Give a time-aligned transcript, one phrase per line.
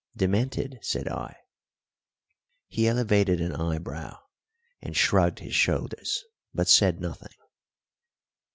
[0.17, 1.35] "Demented?" said I.
[2.67, 4.17] He elevated an eyebrow
[4.81, 6.23] and shrugged his shoulders,
[6.55, 7.35] but said nothing.